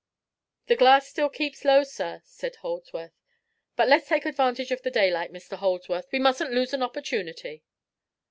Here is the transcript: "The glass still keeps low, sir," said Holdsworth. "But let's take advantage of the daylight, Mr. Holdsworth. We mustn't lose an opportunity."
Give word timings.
"The 0.65 0.75
glass 0.75 1.07
still 1.07 1.29
keeps 1.29 1.63
low, 1.63 1.83
sir," 1.83 2.21
said 2.25 2.55
Holdsworth. 2.55 3.13
"But 3.75 3.87
let's 3.87 4.07
take 4.07 4.25
advantage 4.25 4.71
of 4.71 4.81
the 4.81 4.89
daylight, 4.89 5.31
Mr. 5.31 5.57
Holdsworth. 5.57 6.07
We 6.11 6.17
mustn't 6.17 6.51
lose 6.51 6.73
an 6.73 6.81
opportunity." 6.81 7.63